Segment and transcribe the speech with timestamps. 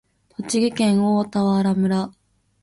[0.47, 2.11] 栃木県大田原市